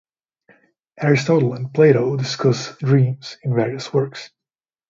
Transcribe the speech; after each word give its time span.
Aristotle 0.99 1.53
and 1.53 1.71
Plato 1.71 2.17
discuss 2.17 2.75
dreams 2.79 3.37
in 3.43 3.53
various 3.53 3.93
works. 3.93 4.31